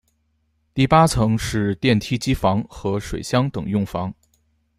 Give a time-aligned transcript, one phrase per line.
[0.73, 4.11] 第八层是电梯机房和水箱等用房。